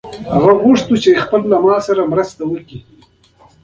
[0.33, 2.77] هغه غوښتل په خپلواکۍ کې ورسره مرسته وکړي.